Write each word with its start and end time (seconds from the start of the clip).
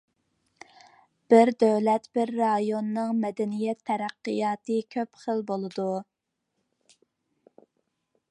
بىر 1.33 1.49
دۆلەت، 1.63 2.07
بىر 2.17 2.31
رايوننىڭ 2.37 3.11
مەدەنىيەت 3.25 3.83
تەرەققىياتى 3.91 4.79
كۆپ 4.97 5.21
خىل 5.25 5.45
بولىدۇ. 5.51 5.87